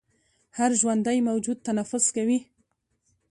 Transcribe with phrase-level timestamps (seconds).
[0.57, 2.39] هر ژوندی موجود تنفس کوي